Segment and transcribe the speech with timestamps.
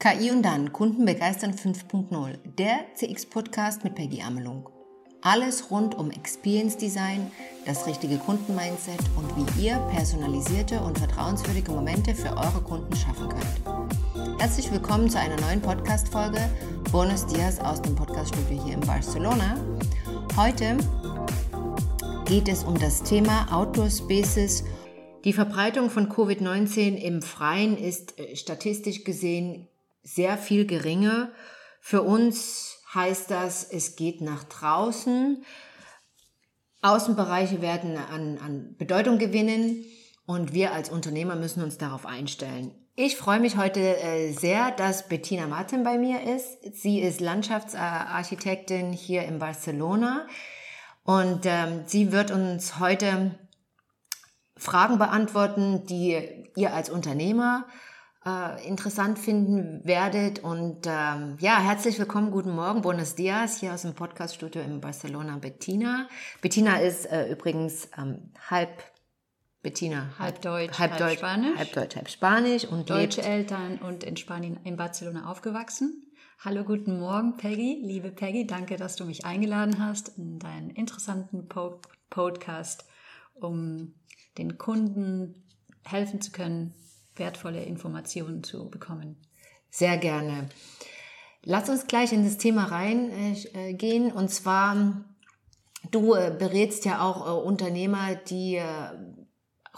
[0.00, 4.68] KI und dann Kunden begeistern 5.0, der CX-Podcast mit Peggy Amelung.
[5.22, 7.32] Alles rund um Experience Design,
[7.66, 14.40] das richtige Kundenmindset und wie ihr personalisierte und vertrauenswürdige Momente für eure Kunden schaffen könnt.
[14.40, 16.48] Herzlich willkommen zu einer neuen Podcast-Folge.
[16.92, 19.56] Bonus Dias aus dem Podcaststudio hier in Barcelona.
[20.36, 20.76] Heute
[22.24, 24.62] geht es um das Thema Outdoor Spaces.
[25.24, 29.66] Die Verbreitung von Covid-19 im Freien ist äh, statistisch gesehen
[30.14, 31.30] sehr viel geringer.
[31.80, 35.44] Für uns heißt das, es geht nach draußen.
[36.80, 39.84] Außenbereiche werden an, an Bedeutung gewinnen
[40.26, 42.74] und wir als Unternehmer müssen uns darauf einstellen.
[42.94, 46.58] Ich freue mich heute äh, sehr, dass Bettina Martin bei mir ist.
[46.74, 50.26] Sie ist Landschaftsarchitektin hier in Barcelona
[51.04, 53.38] und ähm, sie wird uns heute
[54.56, 57.66] Fragen beantworten, die ihr als Unternehmer
[58.24, 60.40] äh, interessant finden werdet.
[60.40, 65.36] Und ähm, ja, herzlich willkommen, guten Morgen, buenos dias, hier aus dem Podcaststudio in Barcelona,
[65.38, 66.08] Bettina.
[66.40, 68.82] Bettina ist äh, übrigens ähm, halb
[69.62, 74.04] Bettina, halb, halb Deutsch, halb, halb Spanisch, halb Deutsch, halb Spanisch und deutsche Eltern und
[74.04, 76.04] in Spanien, in Barcelona aufgewachsen.
[76.44, 81.48] Hallo, guten Morgen, Peggy, liebe Peggy, danke, dass du mich eingeladen hast in deinen interessanten
[81.48, 81.80] po
[82.10, 82.86] Podcast,
[83.34, 83.94] um
[84.38, 85.44] den Kunden
[85.84, 86.74] helfen zu können,
[87.18, 89.16] wertvolle Informationen zu bekommen.
[89.70, 90.48] Sehr gerne.
[91.44, 94.08] Lass uns gleich in das Thema reingehen.
[94.08, 95.04] Äh, und zwar,
[95.90, 98.60] du äh, berätst ja auch äh, Unternehmer, die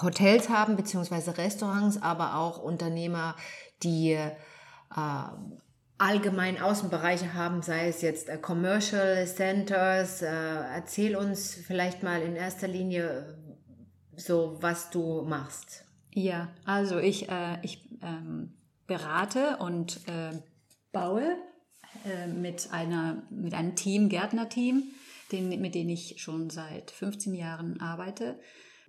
[0.01, 3.37] Hotels haben, beziehungsweise Restaurants, aber auch Unternehmer,
[3.83, 4.19] die
[5.99, 10.23] allgemein Außenbereiche haben, sei es jetzt Commercial Centers.
[10.23, 13.39] erzähl uns vielleicht mal in erster Linie
[14.17, 15.85] so, was du machst.
[16.13, 18.55] Ja, also ich, äh, ich ähm,
[18.87, 20.33] berate und äh,
[20.93, 21.37] baue
[22.05, 24.83] äh, mit, einer, mit einem Team, Gärtnerteam,
[25.31, 28.41] den, mit dem ich schon seit 15 Jahren arbeite.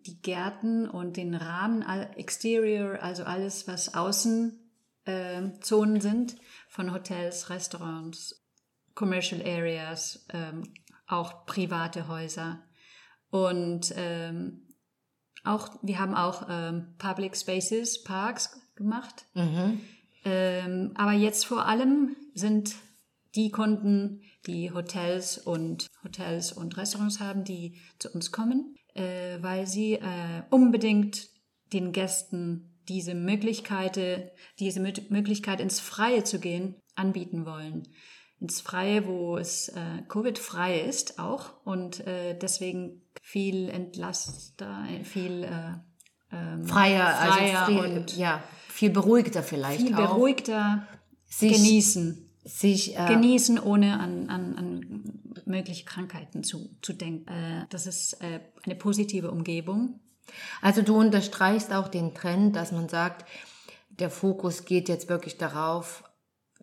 [0.07, 1.83] Die Gärten und den Rahmen,
[2.15, 4.65] Exterior, also alles, was Außenzonen
[5.05, 6.37] äh, sind,
[6.67, 8.43] von Hotels, Restaurants,
[8.95, 10.63] Commercial Areas, ähm,
[11.05, 12.63] auch private Häuser.
[13.29, 14.67] Und ähm,
[15.43, 19.25] auch, wir haben auch ähm, Public Spaces, Parks gemacht.
[19.33, 19.81] Mhm.
[20.23, 22.75] Ähm, aber jetzt vor allem sind
[23.35, 29.67] die Kunden, die Hotels und Hotels und Restaurants haben, die zu uns kommen, äh, weil
[29.67, 31.29] sie äh, unbedingt
[31.73, 33.99] den Gästen diese Möglichkeit,
[34.59, 37.87] diese Möglichkeit ins Freie zu gehen, anbieten wollen
[38.41, 46.35] ins Freie, wo es äh, Covid-frei ist auch und äh, deswegen viel entlaster, viel äh,
[46.35, 50.15] ähm, freier, also freier also viel, und ja, viel beruhigter vielleicht viel auch.
[50.15, 50.87] beruhigter
[51.25, 52.27] sich, genießen.
[52.43, 57.27] Sich äh, genießen, ohne an, an, an mögliche Krankheiten zu, zu denken.
[57.27, 59.99] Äh, das ist äh, eine positive Umgebung.
[60.61, 63.25] Also du unterstreichst auch den Trend, dass man sagt,
[63.89, 66.03] der Fokus geht jetzt wirklich darauf,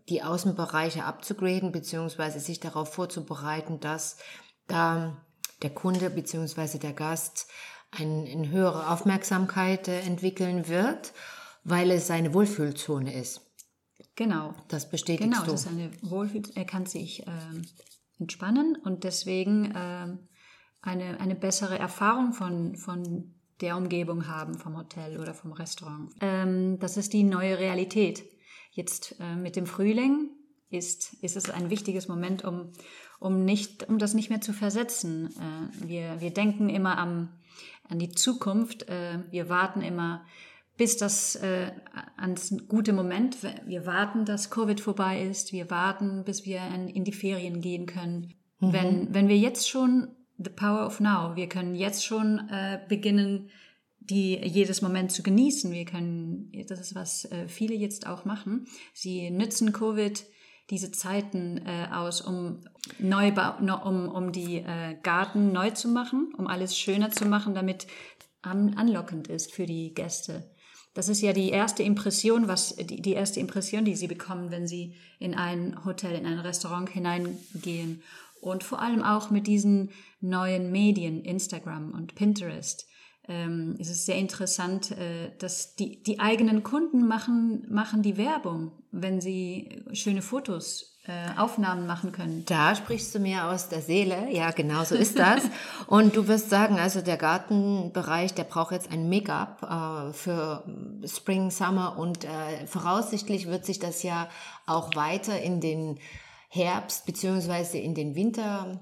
[0.09, 4.17] die Außenbereiche abzugraden, beziehungsweise sich darauf vorzubereiten, dass
[4.67, 5.23] da
[5.63, 7.49] der Kunde beziehungsweise der Gast
[7.91, 11.13] ein, eine höhere Aufmerksamkeit äh, entwickeln wird,
[11.65, 13.41] weil es seine Wohlfühlzone ist.
[14.17, 14.55] Genau.
[14.69, 15.45] Das bestätigst genau, du.
[15.45, 16.43] Genau, das ist eine Wohlfühl.
[16.55, 17.31] Er kann sich äh,
[18.19, 20.17] entspannen und deswegen äh,
[20.83, 26.11] eine, eine bessere Erfahrung von, von der Umgebung haben, vom Hotel oder vom Restaurant.
[26.21, 28.25] Ähm, das ist die neue Realität.
[28.73, 30.31] Jetzt äh, mit dem Frühling
[30.71, 32.73] ist, ist es ein wichtiges Moment, um,
[33.21, 35.29] um, nicht, um das nicht mehr zu versetzen.
[35.29, 37.29] Äh, wir, wir denken immer am,
[37.89, 38.89] an die Zukunft.
[38.89, 40.25] Äh, wir warten immer,
[40.77, 41.73] bis das äh,
[42.17, 43.37] ans gute Moment.
[43.67, 45.53] Wir warten, dass Covid vorbei ist.
[45.53, 48.35] Wir warten, bis wir in, in die Ferien gehen können.
[48.61, 48.73] Mhm.
[48.73, 50.09] Wenn, wenn wir jetzt schon
[50.39, 53.51] the power of now, wir können jetzt schon äh, beginnen,
[53.99, 55.73] die jedes Moment zu genießen.
[55.73, 58.67] Wir können, das ist was äh, viele jetzt auch machen.
[58.95, 60.25] Sie nützen Covid
[60.71, 62.61] diese Zeiten äh, aus, um
[62.99, 63.55] Neubau,
[63.85, 67.87] um, um die äh, Garten neu zu machen, um alles schöner zu machen, damit
[68.43, 70.51] an, anlockend ist für die Gäste.
[70.95, 74.67] Das ist ja die erste Impression, was die, die erste Impression, die sie bekommen, wenn
[74.67, 78.03] sie in ein Hotel, in ein Restaurant hineingehen.
[78.41, 79.91] Und vor allem auch mit diesen
[80.21, 82.88] neuen Medien, Instagram und Pinterest
[83.29, 88.73] ähm, es ist sehr interessant, äh, dass die, die eigenen Kunden machen, machen die Werbung,
[88.91, 92.45] wenn sie schöne Fotos äh, Aufnahmen machen können.
[92.47, 94.31] Da sprichst du mir aus der Seele.
[94.31, 95.43] Ja, genau so ist das.
[95.87, 100.65] und du wirst sagen, also der Gartenbereich, der braucht jetzt ein Make-up äh, für
[101.07, 104.29] Spring, Summer und äh, voraussichtlich wird sich das ja
[104.67, 105.99] auch weiter in den
[106.49, 108.81] Herbst beziehungsweise in den Winter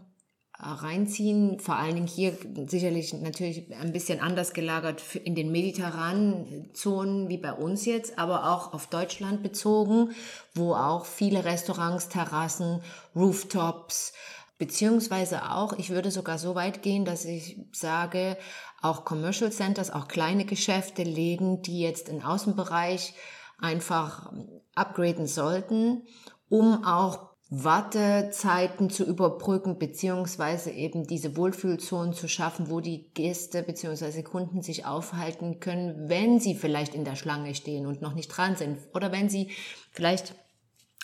[0.58, 1.60] reinziehen.
[1.60, 2.36] Vor allen Dingen hier
[2.66, 8.50] sicherlich natürlich ein bisschen anders gelagert in den mediterranen Zonen wie bei uns jetzt, aber
[8.50, 10.10] auch auf Deutschland bezogen,
[10.54, 12.82] wo auch viele Restaurants, Terrassen,
[13.14, 14.12] Rooftops,
[14.58, 18.38] beziehungsweise auch, ich würde sogar so weit gehen, dass ich sage,
[18.80, 23.14] auch Commercial Centers, auch kleine Geschäfte, Läden, die jetzt im Außenbereich
[23.58, 24.32] einfach
[24.74, 26.02] upgraden sollten,
[26.48, 34.24] um auch Wartezeiten zu überbrücken, beziehungsweise eben diese Wohlfühlzonen zu schaffen, wo die Gäste beziehungsweise
[34.24, 38.56] Kunden sich aufhalten können, wenn sie vielleicht in der Schlange stehen und noch nicht dran
[38.56, 38.78] sind.
[38.94, 39.52] Oder wenn sie
[39.92, 40.34] vielleicht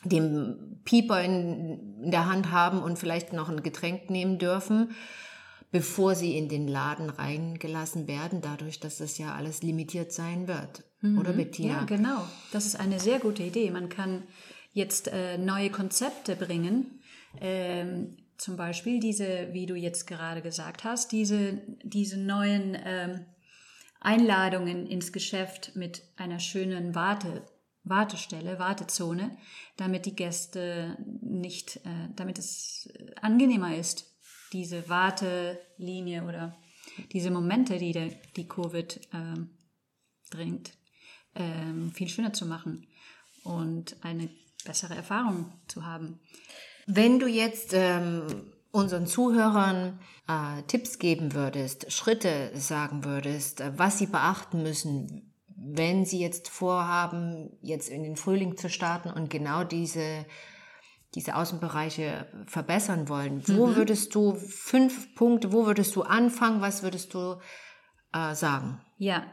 [0.04, 4.96] den Pieper in, in der Hand haben und vielleicht noch ein Getränk nehmen dürfen,
[5.70, 10.82] bevor sie in den Laden reingelassen werden, dadurch, dass das ja alles limitiert sein wird.
[11.02, 11.18] Mhm.
[11.18, 11.74] Oder Bettina?
[11.74, 12.24] Ja, genau.
[12.50, 13.70] Das ist eine sehr gute Idee.
[13.70, 14.24] Man kann
[14.72, 17.00] jetzt äh, neue Konzepte bringen.
[17.40, 23.26] Ähm, zum Beispiel diese, wie du jetzt gerade gesagt hast, diese, diese neuen ähm,
[24.00, 27.46] Einladungen ins Geschäft mit einer schönen Warte,
[27.84, 29.36] Wartestelle, Wartezone,
[29.76, 34.12] damit die Gäste nicht, äh, damit es angenehmer ist,
[34.52, 36.56] diese Wartelinie oder
[37.12, 39.50] diese Momente, die der, die Covid ähm,
[40.30, 40.72] bringt,
[41.34, 42.86] ähm, viel schöner zu machen
[43.44, 44.28] und eine
[44.64, 46.20] bessere Erfahrungen zu haben.
[46.86, 53.98] Wenn du jetzt ähm, unseren Zuhörern äh, Tipps geben würdest, Schritte sagen würdest, äh, was
[53.98, 59.62] sie beachten müssen, wenn sie jetzt vorhaben, jetzt in den Frühling zu starten und genau
[59.64, 60.26] diese
[61.14, 63.76] diese Außenbereiche verbessern wollen, wo mhm.
[63.76, 67.36] würdest du fünf Punkte, wo würdest du anfangen, was würdest du
[68.14, 68.80] äh, sagen?
[68.96, 69.26] Ja,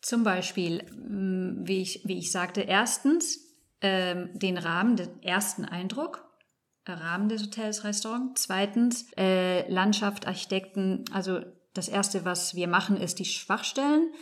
[0.00, 0.86] zum Beispiel,
[1.66, 3.49] wie ich, wie ich sagte, erstens
[3.80, 6.24] ähm, den Rahmen, den ersten Eindruck,
[6.84, 8.38] äh, Rahmen des Hotels, Restaurant.
[8.38, 11.04] Zweitens äh, Landschaft, Architekten.
[11.12, 11.40] Also
[11.74, 14.12] das erste, was wir machen, ist die Schwachstellen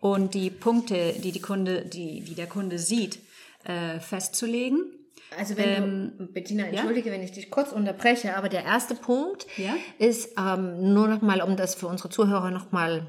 [0.00, 3.18] und die Punkte, die die Kunde, die, die der Kunde sieht,
[3.64, 4.92] äh, festzulegen.
[5.36, 7.14] Also wenn ähm, du, Bettina, entschuldige, ja?
[7.14, 9.74] wenn ich dich kurz unterbreche, aber der erste Punkt ja?
[9.98, 13.06] ist ähm, nur noch mal, um das für unsere Zuhörer noch mal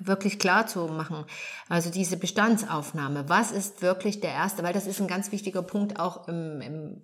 [0.00, 1.24] wirklich klar zu machen.
[1.68, 6.00] Also diese Bestandsaufnahme, was ist wirklich der erste, weil das ist ein ganz wichtiger Punkt
[6.00, 7.02] auch im, im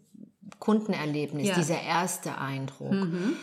[0.58, 1.54] Kundenerlebnis, ja.
[1.54, 2.92] dieser erste Eindruck.
[2.92, 3.36] Mhm.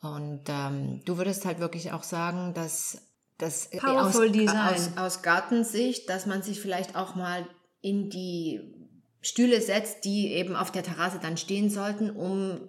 [0.00, 3.02] Und ähm, du würdest halt wirklich auch sagen, dass
[3.38, 7.46] das aus, aus, aus Gartensicht, dass man sich vielleicht auch mal
[7.82, 8.60] in die
[9.20, 12.60] Stühle setzt, die eben auf der Terrasse dann stehen sollten, um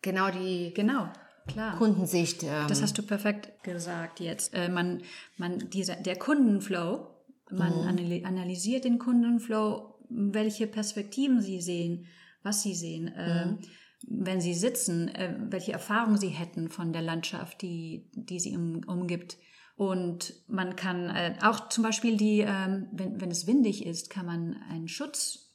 [0.00, 1.08] genau die genau
[1.46, 1.76] Klar.
[1.76, 2.42] Kundensicht.
[2.42, 2.66] Ähm.
[2.68, 4.54] Das hast du perfekt gesagt jetzt.
[4.54, 5.02] Äh, man,
[5.36, 7.06] man, dieser, der Kundenflow,
[7.50, 8.24] man mhm.
[8.24, 12.06] analysiert den Kundenflow, welche Perspektiven sie sehen,
[12.42, 13.58] was sie sehen, äh, mhm.
[14.06, 18.80] wenn sie sitzen, äh, welche Erfahrungen sie hätten von der Landschaft, die, die sie um,
[18.86, 19.36] umgibt.
[19.76, 24.26] Und man kann äh, auch zum Beispiel die, ähm, wenn, wenn es windig ist, kann
[24.26, 25.52] man einen Schutz,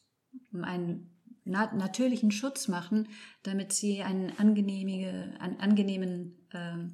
[0.62, 3.08] einen natürlichen Schutz machen,
[3.44, 6.90] damit sie einen, angenehmige, einen angenehmen äh,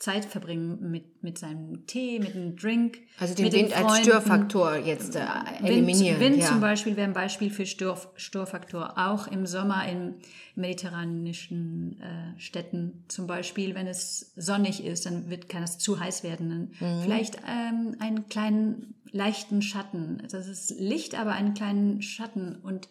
[0.00, 3.00] Zeit verbringen mit, mit seinem Tee, mit einem Drink.
[3.18, 5.20] Also den Wind den als Störfaktor jetzt äh,
[5.62, 6.18] eliminieren.
[6.18, 6.48] Wind, Wind ja.
[6.48, 8.94] zum Beispiel wäre ein Beispiel für Stör, Störfaktor.
[8.96, 10.14] Auch im Sommer in
[10.54, 16.24] mediterranischen äh, Städten zum Beispiel, wenn es sonnig ist, dann wird, kann es zu heiß
[16.24, 16.72] werden.
[16.80, 17.02] Mhm.
[17.02, 20.22] Vielleicht ähm, einen kleinen leichten Schatten.
[20.30, 22.88] Das ist Licht, aber einen kleinen Schatten und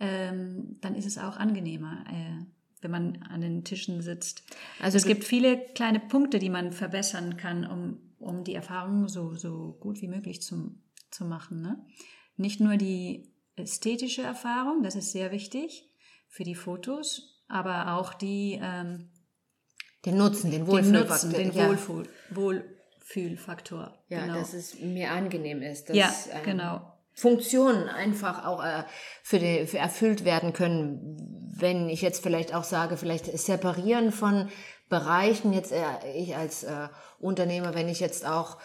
[0.00, 2.44] ähm, dann ist es auch angenehmer, äh,
[2.80, 4.42] wenn man an den Tischen sitzt.
[4.80, 9.34] Also es gibt viele kleine Punkte, die man verbessern kann, um, um die Erfahrung so,
[9.34, 10.74] so gut wie möglich zu,
[11.10, 11.60] zu machen.
[11.60, 11.84] Ne?
[12.36, 15.84] Nicht nur die ästhetische Erfahrung, das ist sehr wichtig
[16.28, 19.10] für die Fotos, aber auch die ähm,
[20.06, 21.30] den Nutzen, den Wohlfühlfaktor.
[21.30, 23.98] Den, Nutzen, den Wohlfühl, Wohlfühlfaktor.
[24.08, 24.34] Ja, genau.
[24.34, 25.90] dass es mir angenehm ist.
[25.90, 26.92] Dass, ja, ähm, genau.
[27.20, 28.84] Funktionen einfach auch äh,
[29.22, 31.50] für, die, für erfüllt werden können.
[31.54, 34.48] Wenn ich jetzt vielleicht auch sage, vielleicht separieren von
[34.88, 35.82] Bereichen, jetzt äh,
[36.16, 38.56] ich als äh, Unternehmer, wenn ich jetzt auch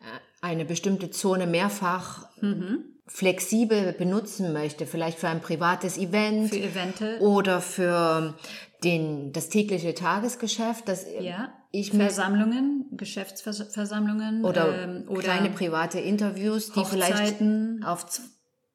[0.00, 0.04] äh,
[0.40, 2.84] eine bestimmte Zone mehrfach mhm.
[3.06, 7.20] flexibel benutzen möchte, vielleicht für ein privates Event für Evente.
[7.20, 8.34] oder für
[8.82, 11.52] den, das tägliche Tagesgeschäft, das ja.
[11.72, 17.42] Ich Versammlungen, Geschäftsversammlungen oder, ähm, oder kleine private Interviews, die vielleicht
[17.84, 18.06] auf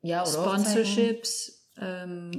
[0.02, 1.70] ja, oder Sponsorships.
[1.80, 2.32] Ähm,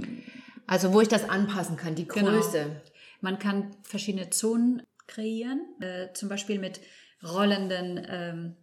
[0.66, 2.32] Also wo ich das anpassen kann, die Genau.
[2.32, 2.82] Größe.
[3.20, 6.80] Man kann verschiedene Zonen kreieren, äh, zum Beispiel mit
[7.22, 8.56] rollenden ähm,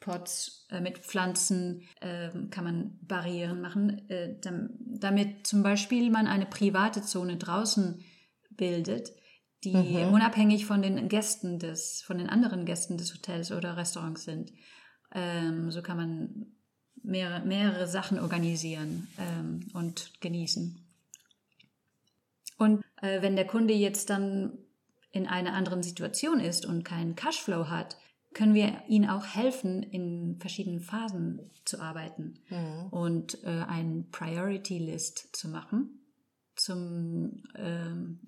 [0.00, 6.26] Pots, äh, mit Pflanzen ähm, kann man Barrieren machen, äh, dam damit zum Beispiel man
[6.26, 8.04] eine private Zone draußen
[8.50, 9.12] bildet,
[9.64, 14.52] die unabhängig von den Gästen des, von den anderen Gästen des Hotels oder Restaurants sind.
[15.12, 16.46] Ähm, so kann man
[17.02, 20.78] mehrere, mehrere Sachen organisieren ähm, und genießen.
[22.58, 24.58] Und äh, wenn der Kunde jetzt dann
[25.10, 27.96] in einer anderen Situation ist und keinen Cashflow hat,
[28.34, 32.38] können wir ihm auch helfen, in verschiedenen Phasen zu arbeiten
[32.90, 35.98] und äh, ein Priority List zu machen,
[36.54, 38.20] zum, ähm,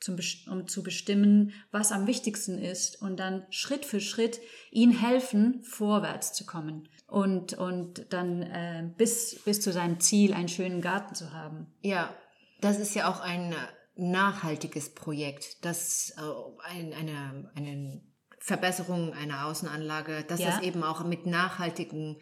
[0.00, 0.16] zum,
[0.50, 6.32] um zu bestimmen, was am wichtigsten ist und dann Schritt für Schritt ihn helfen, vorwärts
[6.32, 11.32] zu kommen und, und dann äh, bis, bis zu seinem Ziel einen schönen Garten zu
[11.32, 11.72] haben.
[11.80, 12.14] Ja,
[12.60, 13.54] das ist ja auch ein
[13.94, 18.02] nachhaltiges Projekt, das äh, ein, eine, eine
[18.38, 20.50] Verbesserung einer Außenanlage, dass Ja.
[20.50, 22.20] das eben auch mit nachhaltigen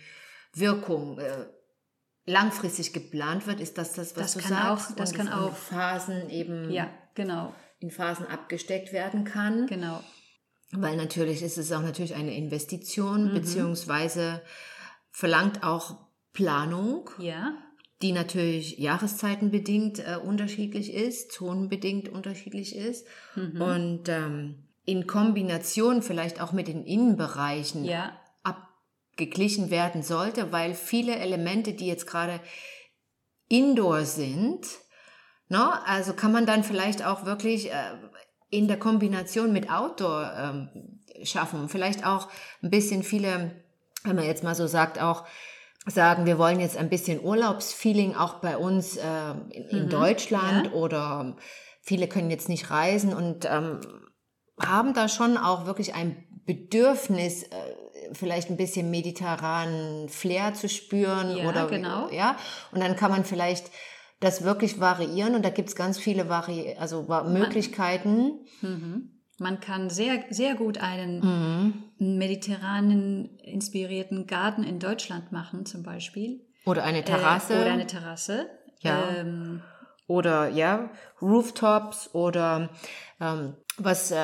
[0.54, 1.46] Wirkungen äh,
[2.26, 4.90] langfristig geplant wird, ist das das, was Das du kann sagst?
[4.92, 7.54] auch- das und kann in auch- Phasen eben Ja, genau,
[7.84, 9.66] in Phasen abgesteckt werden kann.
[9.66, 10.00] genau.
[10.72, 13.34] Weil natürlich ist es auch natürlich eine Investition, Mhm.
[13.34, 14.42] beziehungsweise
[15.12, 15.98] verlangt auch
[16.32, 17.52] Planung, Ja,
[18.02, 23.06] die natürlich jahreszeitenbedingt äh, unterschiedlich ist, zonenbedingt unterschiedlich ist.
[23.36, 23.60] Mhm.
[23.60, 31.14] Und ähm, in Kombination vielleicht auch mit den Innenbereichen ja, abgeglichen werden sollte, weil viele
[31.16, 32.40] Elemente, die jetzt gerade
[33.48, 34.66] indoor sind,
[35.48, 37.74] ne, also kann man dann vielleicht auch wirklich äh,
[38.50, 40.68] in der Kombination mit Outdoor ähm,
[41.24, 41.68] schaffen.
[41.68, 42.28] Vielleicht auch
[42.62, 43.62] ein bisschen viele,
[44.04, 45.24] wenn man jetzt mal so sagt, auch
[45.86, 49.02] sagen, wir wollen jetzt ein bisschen Urlaubsfeeling auch bei uns äh,
[49.50, 51.36] in, in Deutschland oder
[51.82, 53.80] viele können jetzt nicht reisen und ähm,
[54.60, 57.48] haben da schon auch wirklich ein Bedürfnis, äh,
[58.12, 62.08] vielleicht ein bisschen mediterranen Flair zu spüren Ja, oder genau.
[62.10, 62.36] ja.
[62.72, 63.70] Und dann kann man vielleicht
[64.20, 68.40] das wirklich variieren und da gibt's ganz viele Vari also Möglichkeiten.
[69.38, 71.20] man kann sehr, sehr gut einen
[71.98, 72.16] Mhm.
[72.18, 76.40] mediterranen inspirierten Garten in Deutschland machen, zum Beispiel.
[76.64, 77.54] Oder eine Terrasse.
[77.54, 78.46] Äh, oder eine Terrasse.
[78.80, 79.08] Ja.
[79.16, 79.62] Ähm,
[80.06, 80.90] oder ja,
[81.20, 82.70] Rooftops oder
[83.20, 84.16] ähm, was äh,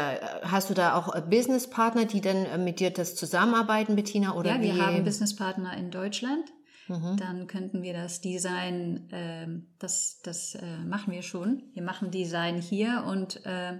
[0.42, 4.35] hast du da auch äh, Businesspartner, die dann äh, mit dir das zusammenarbeiten, Bettina?
[4.35, 4.80] Oder ja, wir wie?
[4.80, 6.44] haben Businesspartner in Deutschland.
[6.90, 7.16] Mhm.
[7.16, 11.62] Dann könnten wir das Design, ähm, das, das äh, machen wir schon.
[11.73, 13.78] Wir machen Design hier und äh,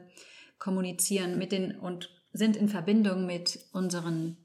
[0.59, 4.37] kommunizieren mit den und sind in Verbindung mit unseren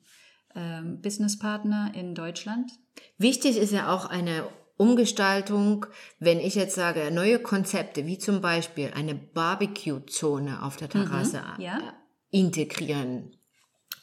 [0.55, 2.71] ähm, Businesspartner in Deutschland.
[3.19, 5.85] Wichtig ist ja auch eine Umgestaltung,
[6.17, 11.61] wenn ich jetzt sage, neue Konzepte, wie zum Beispiel eine Barbecue-Zone auf der Terrasse Mhm,
[11.61, 11.77] ja.
[11.77, 13.37] äh, integrieren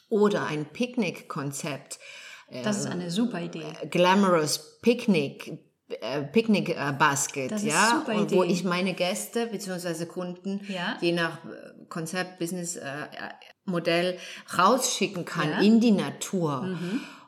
[0.09, 1.99] oder ein Picknick-Konzept,
[2.63, 3.65] Das ist eine super Idee.
[3.89, 10.05] Glamorous Picnic, äh, Picnic äh, Basket, Das ja, und wo ich meine Gäste bzw.
[10.05, 10.97] Kunden Ja.
[11.01, 12.83] je nach äh, Konzept, Business, äh,
[13.65, 14.17] Modell
[14.57, 15.57] rausschicken kann Ja.
[15.57, 15.63] Mhm.
[15.63, 16.77] in die Natur.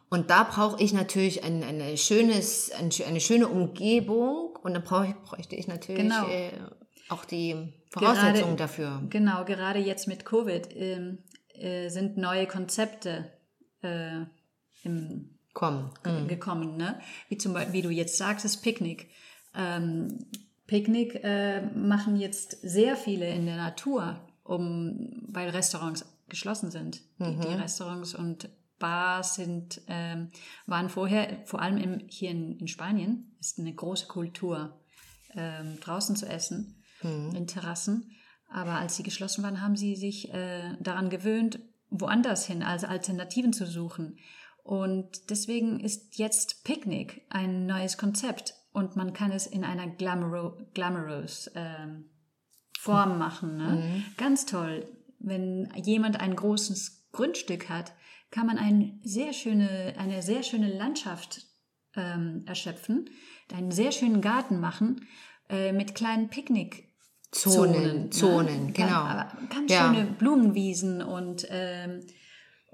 [0.10, 5.08] Und da brauche ich natürlich ein, eine, schönes, ein, eine schöne Umgebung und dann brauche
[5.08, 6.28] ich, bräuchte ich natürlich Genau.
[6.28, 6.52] äh,
[7.10, 9.02] auch die Voraussetzungen Gerade- dafür.
[9.10, 11.20] Genau, gerade jetzt mit Covid ähm,
[11.54, 13.32] äh, sind neue Konzepte
[13.82, 14.22] äh,
[14.86, 15.90] im, Kommen.
[16.28, 17.00] gekommen, ne?
[17.30, 19.10] Wie zum Beispiel, wie du jetzt sagst, das Picknick.
[19.56, 20.26] Ähm,
[20.68, 27.02] Picknick äh, machen jetzt sehr viele in der Natur, um, weil Restaurants geschlossen sind.
[27.20, 28.50] Die, die Restaurants und
[28.80, 30.32] Bars sind, ähm,
[30.66, 34.78] waren vorher, vor allem im, hier in, in Spanien, ist eine große Kultur,
[35.36, 36.84] ähm, draußen zu essen,
[37.34, 38.12] in Terrassen.
[38.50, 43.54] Aber als sie geschlossen waren, haben sie sich äh, daran gewöhnt, woanders hin, also Alternativen
[43.54, 44.18] zu suchen.
[44.66, 50.58] Und deswegen ist jetzt Picknick ein neues Konzept und man kann es in einer glamoro
[50.74, 52.10] glamorous ähm,
[52.80, 53.58] Form machen.
[53.58, 54.04] Ne?
[54.18, 54.88] Ganz toll.
[55.20, 57.94] Wenn jemand ein großes Grundstück hat,
[58.32, 61.46] kann man ein sehr schöne, eine sehr schöne Landschaft
[61.96, 63.08] ähm, erschöpfen,
[63.54, 65.06] einen sehr schönen Garten machen
[65.48, 66.92] äh, mit kleinen Picknick.
[67.32, 68.72] Zonen, Zonen, ne?
[68.72, 69.04] genau.
[69.04, 69.94] Aber ganz Ja.
[69.94, 72.00] schöne Blumenwiesen und, ähm,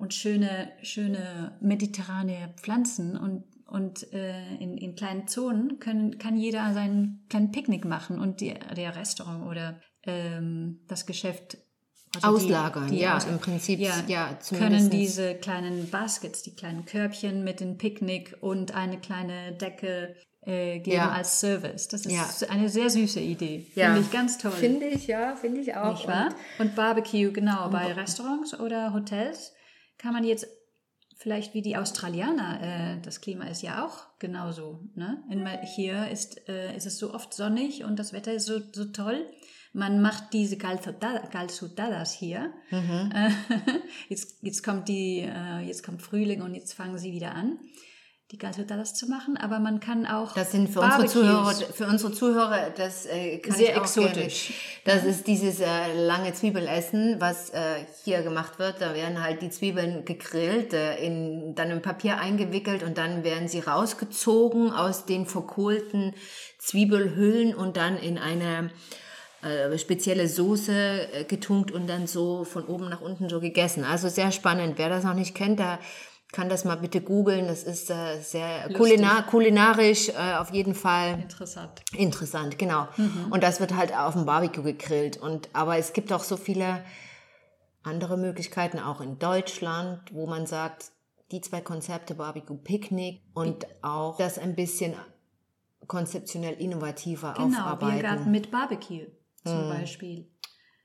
[0.01, 6.74] und schöne, schöne mediterrane Pflanzen und, und äh, in, in kleinen Zonen können, kann jeder
[6.74, 11.58] seinen kleinen Picknick machen und die, der Restaurant oder ähm, das Geschäft
[12.22, 14.89] also die- Auslagern, die ja, Aus- im Prinzip, ja, können zumindestens.
[14.89, 20.98] diese kleinen Baskets, die kleinen Körbchen mit dem Picknick und eine kleine Decke äh, geben
[20.98, 21.12] Ja.
[21.12, 21.88] als Service.
[21.88, 22.27] Das ist Ja.
[22.50, 23.67] eine sehr süße Idee.
[23.75, 23.86] Ja.
[23.93, 24.51] Finde ich ganz toll.
[24.51, 25.93] Finde ich, ja, finde ich auch.
[25.93, 26.34] Nicht wahr?
[26.58, 27.70] Und Barbecue, genau.
[27.70, 29.53] Bei Restaurants oder Hotels
[30.01, 30.48] kann man jetzt
[31.15, 32.62] vielleicht wie die Australianer,
[32.98, 34.79] äh, das Klima ist ja auch genauso.
[34.96, 35.24] Ne?
[35.29, 38.86] In, hier ist, äh, ist es so oft sonnig und das Wetter ist so, so
[38.86, 39.29] toll.
[39.74, 42.51] Man macht diese calzutadas hier.
[42.72, 43.29] Äh,
[44.10, 47.60] jetzt, jetzt, kommt die, äh, jetzt kommt Frühling und jetzt fangen sie wieder an,
[48.31, 49.35] die calzutadas zu machen.
[49.38, 53.55] Aber man kann auch Das sind für unsere Zuhörer, für unsere Zuhörer, das äh, kann
[53.55, 54.53] Sehr exotisch.
[54.83, 55.00] Gerne.
[55.00, 55.67] Das ist dieses äh,
[56.05, 57.59] lange Zwiebelessen, was äh,
[58.05, 58.79] hier gemacht wird.
[58.79, 63.50] Da werden halt die Zwiebeln gegrillt, äh, in dann in Papier eingewickelt und dann werden
[63.50, 66.13] sie rausgezogen aus den verkohlten
[66.57, 68.71] Zwiebelhüllen und dann in eine
[69.41, 73.83] äh, spezielle Soße äh, getunkt und dann so von oben nach unten so gegessen.
[73.83, 74.77] Also sehr spannend.
[74.77, 75.79] Wer das noch nicht kennt, der
[76.31, 77.47] kann das mal bitte googeln.
[77.47, 81.83] Das ist äh, sehr kulina kulinarisch äh, auf jeden Fall Interessant.
[81.93, 82.88] interessant, genau.
[83.29, 85.17] Und das wird halt auf dem Barbecue gegrillt.
[85.17, 86.83] Und aber es gibt auch so viele
[87.83, 90.91] andere Möglichkeiten, auch in Deutschland, wo man sagt,
[91.31, 94.93] die zwei Konzepte, Barbecue Picknick und auch das ein bisschen
[95.88, 97.93] konzeptionell innovativer Genau, aufarbeiten.
[98.00, 99.07] Biergarten mit Barbecue
[99.43, 100.27] zum Beispiel.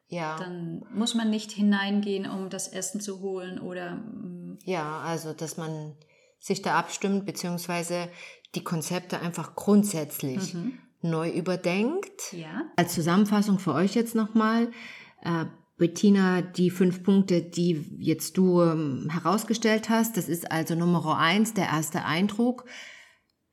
[0.08, 0.36] Ja.
[0.38, 5.56] Dann muss man nicht hineingehen, um das Essen zu holen oder mm, Ja, also dass
[5.56, 5.96] man
[6.38, 8.08] sich da abstimmt, beziehungsweise
[8.54, 10.54] die Konzepte einfach grundsätzlich
[11.02, 12.32] neu überdenkt.
[12.32, 12.62] ja.
[12.76, 14.70] Als Zusammenfassung für euch jetzt nochmal,
[15.22, 15.44] äh,
[15.78, 21.52] Bettina, die fünf Punkte, die jetzt du ähm, herausgestellt hast, das ist also Nummer eins,
[21.52, 22.64] der erste Eindruck.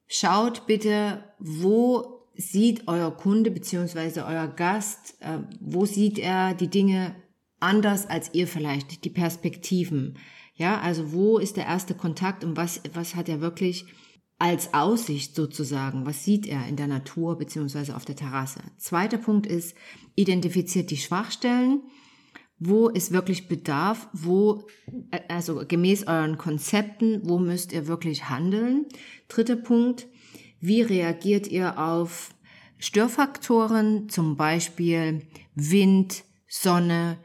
[0.07, 7.15] Schaut bitte, wo sieht euer Kunde beziehungsweise euer Gast, äh, wo sieht er die Dinge
[7.60, 10.17] anders als ihr vielleicht, die Perspektiven.
[10.55, 13.86] Ja, also wo ist der erste Kontakt und was, was hat er wirklich
[14.38, 16.05] als Aussicht sozusagen?
[16.05, 18.60] Was sieht er in der Natur beziehungsweise auf der Terrasse?
[18.77, 19.75] Zweiter Punkt ist,
[20.15, 21.81] identifiziert die Schwachstellen.
[22.60, 24.07] Wo ist wirklich Bedarf?
[24.13, 24.67] Wo,
[25.12, 28.86] äh, also gemäß euren Konzepten, wo müsst ihr wirklich handeln?
[29.27, 30.07] Dritter Punkt,
[30.60, 32.29] wie reagiert ihr auf
[32.77, 35.22] Störfaktoren, zum Beispiel
[35.55, 37.17] Wind, Sonne,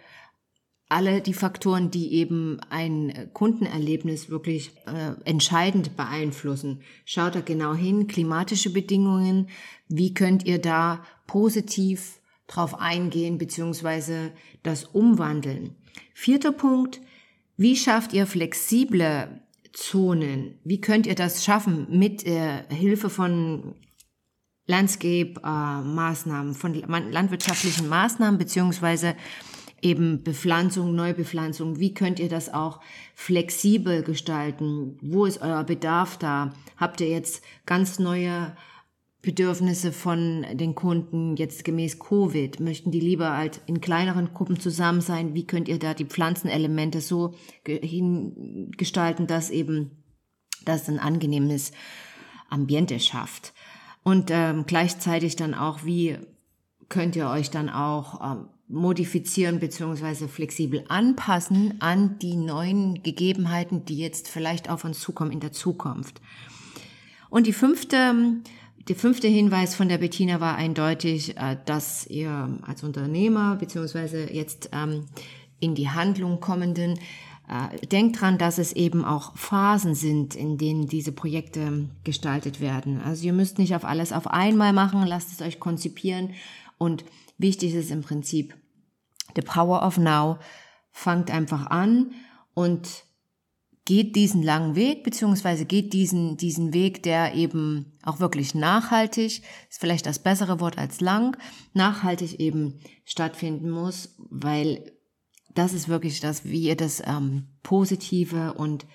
[0.89, 6.81] alle die Faktoren, die eben ein Kundenerlebnis wirklich äh, entscheidend beeinflussen.
[7.05, 9.49] Schaut da genau hin, klimatische Bedingungen,
[9.89, 15.77] wie könnt ihr da positiv drauf eingehen beziehungsweise das umwandeln.
[16.15, 17.01] Vierter Punkt,
[17.57, 20.59] wie schafft ihr flexible Zonen?
[20.65, 23.75] Wie könnt ihr das schaffen mit äh, Hilfe von
[24.67, 29.15] Landscape-Maßnahmen, von landwirtschaftlichen Maßnahmen beziehungsweise
[29.83, 31.79] eben Bepflanzung, Neubepflanzung.
[31.79, 32.81] Wie könnt ihr das auch
[33.15, 34.99] flexibel gestalten?
[35.03, 36.53] Wo ist euer Bedarf da?
[36.77, 38.57] Habt ihr jetzt ganz neue
[39.21, 42.61] Bedürfnisse von den Kunden jetzt gemäß Covid?
[42.61, 45.35] Möchten die lieber halt in kleineren Gruppen zusammen sein?
[45.35, 49.91] Wie könnt ihr da die Pflanzenelemente so ge- hin gestalten, dass eben
[50.65, 51.73] das ein angenehmes
[52.49, 53.55] Ambiente schafft?
[54.05, 56.17] Und ähm, gleichzeitig dann auch, wie
[56.89, 63.99] könnt ihr euch dann auch ähm, modifizieren beziehungsweise flexibel anpassen an die neuen Gegebenheiten, die
[63.99, 66.21] jetzt vielleicht auf uns zukommen in der Zukunft.
[67.31, 68.15] Und die fünfte,
[68.89, 74.71] der fünfte Hinweis von der Bettina war eindeutig, äh, dass ihr als Unternehmer beziehungsweise jetzt
[74.73, 75.07] ähm,
[75.61, 76.99] in die Handlung kommenden
[77.49, 83.01] äh, denkt dran, dass es eben auch Phasen sind, in denen diese Projekte gestaltet werden.
[83.01, 86.35] Also ihr müsst nicht auf alles auf einmal machen, lasst es euch konzipieren
[86.77, 87.05] und
[87.39, 88.57] wichtig ist im Prinzip
[89.35, 90.39] the power of now.
[90.91, 92.13] Fangt einfach an
[92.55, 93.05] und
[93.85, 99.81] geht diesen langen Weg, beziehungsweise geht diesen, diesen Weg, der eben auch wirklich nachhaltig, ist
[99.81, 101.39] vielleicht das bessere Wort als lang,
[101.73, 104.93] nachhaltig eben stattfinden muss, weil
[105.55, 108.87] das ist wirklich das, wie ihr das ähm, positive und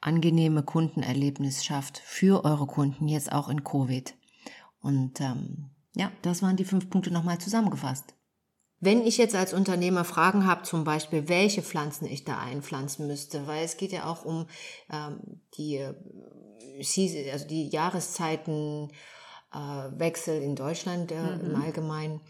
[0.00, 4.14] angenehme Kundenerlebnis schafft für eure Kunden, jetzt auch in Covid.
[4.80, 8.14] Und ähm, ja, das waren die fünf Punkte nochmal zusammengefasst.
[8.82, 13.46] Wenn ich jetzt als Unternehmer Fragen habe, zum Beispiel, welche Pflanzen ich da einpflanzen müsste,
[13.46, 14.46] weil es geht ja auch um
[14.90, 18.96] ähm, die, äh, also die Jahreszeitenwechsel
[19.52, 22.22] äh, Wechsel in Deutschland äh, im Allgemeinen.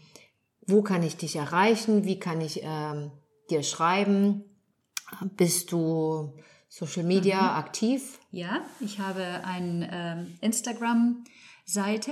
[0.67, 2.03] Wo kann ich dich erreichen?
[2.03, 3.11] Wie kann ich ähm,
[3.49, 4.43] dir schreiben?
[5.37, 6.33] Bist du
[6.67, 8.19] Social Media aktiv?
[8.31, 12.11] Ja, ich habe eine ähm, Instagram-Seite,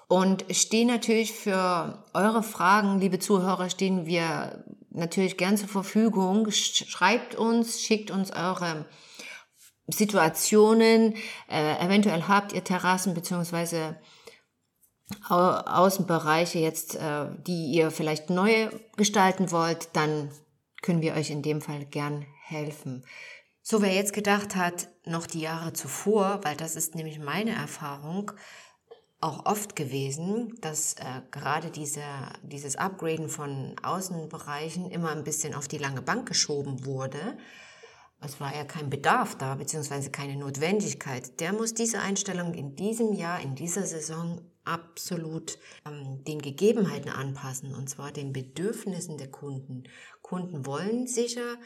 [0.07, 6.51] Und stehe natürlich für eure Fragen, liebe Zuhörer, stehen wir natürlich gern zur Verfügung.
[6.51, 8.85] Schreibt uns, schickt uns eure
[9.87, 11.15] Situationen.
[11.49, 13.97] Äh, eventuell habt ihr Terrassen beziehungsweise
[15.29, 20.31] Außenbereiche jetzt, äh, die ihr vielleicht neu gestalten wollt, dann
[20.81, 23.05] können wir euch in dem Fall gern helfen.
[23.61, 28.31] So, wer jetzt gedacht hat, noch die Jahre zuvor, weil das ist nämlich meine Erfahrung,
[29.21, 32.03] auch oft gewesen, dass äh, gerade diese,
[32.41, 37.37] dieses Upgraden von Außenbereichen immer ein bisschen auf die lange Bank geschoben wurde.
[38.23, 41.39] Es war ja kein Bedarf da, beziehungsweise keine Notwendigkeit.
[41.39, 47.75] Der muss diese Einstellung in diesem Jahr, in dieser Saison absolut ähm, den Gegebenheiten anpassen,
[47.75, 49.83] und zwar den Bedürfnissen der Kunden.
[50.21, 51.57] Kunden wollen sicher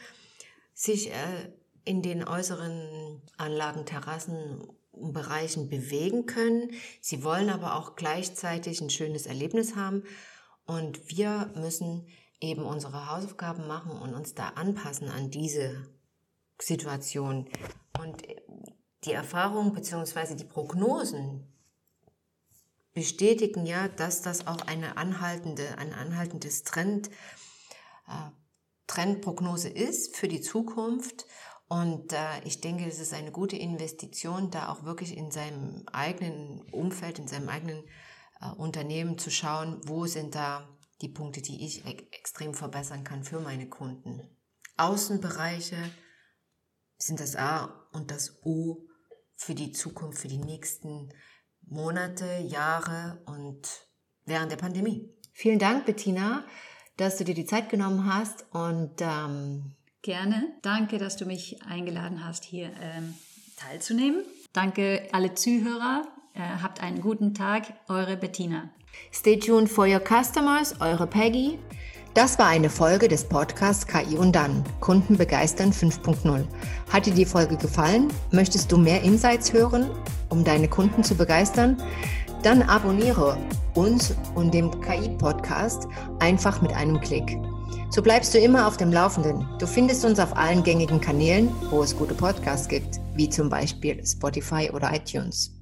[0.74, 1.52] sich äh,
[1.86, 4.68] in den äußeren Anlagen, Terrassen
[5.00, 6.72] Bereichen bewegen können.
[7.02, 10.04] Sie wollen aber auch gleichzeitig ein schönes Erlebnis haben.
[10.66, 12.08] Und wir müssen
[12.40, 15.88] eben unsere Hausaufgaben machen und uns da anpassen an diese
[16.60, 17.50] Situation.
[18.00, 18.24] Und
[19.04, 20.36] die Erfahrung bzw.
[20.36, 21.48] die Prognosen
[22.94, 27.10] bestätigen ja, dass das auch eine anhaltende, ein anhaltendes Trend,
[28.08, 28.32] äh,
[28.88, 31.26] Trendprognose ist für die Zukunft
[31.68, 36.62] und äh, ich denke, es ist eine gute Investition, da auch wirklich in seinem eigenen
[36.72, 37.84] Umfeld, in seinem eigenen
[38.42, 40.68] äh, Unternehmen zu schauen, wo sind da
[41.02, 44.22] die Punkte, die ich e extrem verbessern kann für meine Kunden.
[44.78, 45.78] Außenbereiche
[46.98, 48.86] sind das A und das O
[49.36, 51.10] für die Zukunft, für die nächsten
[51.62, 53.88] Monate, Jahre und
[54.26, 55.14] während der Pandemie.
[55.34, 56.46] Vielen Dank, Bettina,
[56.98, 59.76] dass du dir die Zeit genommen hast und ähm,
[60.08, 60.54] Gerne.
[60.62, 63.14] Danke, dass du mich eingeladen hast, hier ähm,
[63.58, 64.24] teilzunehmen.
[64.54, 66.08] Danke alle Zuhörer.
[66.34, 67.74] Äh, habt einen guten Tag.
[67.90, 68.70] Eure Bettina.
[69.12, 70.80] Stay tuned for your customers.
[70.80, 71.60] Eure Peggy.
[72.18, 74.64] Das war eine Folge des Podcasts KI und dann.
[74.80, 76.46] Kunden begeistern 5.0.
[76.92, 78.08] Hat dir die Folge gefallen?
[78.32, 79.92] Möchtest du mehr Insights hören,
[80.30, 81.78] um deine Kunden zu begeistern?
[82.42, 83.38] Dann abonniere
[83.76, 87.38] uns und dem KI-Podcast einfach mit einem Klick.
[87.92, 89.48] So bleibst du immer auf dem Laufenden.
[89.60, 94.04] Du findest uns auf allen gängigen Kanälen, wo es gute Podcasts gibt, wie zum Beispiel
[94.04, 95.57] Spotify oder iTunes.